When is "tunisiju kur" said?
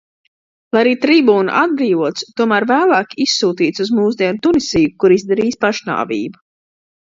4.49-5.19